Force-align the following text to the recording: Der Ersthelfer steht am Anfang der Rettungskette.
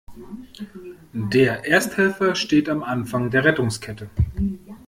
Der 1.13 1.67
Ersthelfer 1.67 2.33
steht 2.33 2.69
am 2.69 2.81
Anfang 2.81 3.29
der 3.29 3.43
Rettungskette. 3.45 4.09